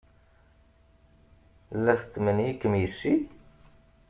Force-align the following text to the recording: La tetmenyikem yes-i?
La 1.83 1.93
tetmenyikem 2.01 2.73
yes-i? 2.81 3.13